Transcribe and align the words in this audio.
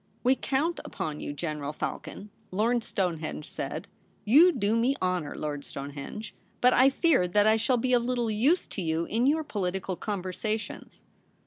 'We 0.23 0.35
count 0.35 0.79
upon 0.83 1.19
you, 1.19 1.31
General 1.31 1.73
Falcon,' 1.73 2.31
Lord 2.49 2.83
Stonehenge 2.83 3.47
said. 3.47 3.87
* 4.07 4.25
You 4.35 4.51
do 4.51 4.75
me 4.75 4.95
honour, 4.99 5.37
Lord 5.37 5.63
Stonehenge; 5.63 6.33
but 6.59 6.73
I 6.73 6.89
fear 6.89 7.27
that 7.27 7.45
I 7.45 7.55
shall 7.55 7.77
be 7.77 7.93
of 7.93 8.03
little 8.03 8.31
use 8.31 8.65
to 8.69 8.81
you 8.81 9.05
in 9.05 9.27
your 9.27 9.43
political 9.43 9.95
conversations.' 9.95 11.03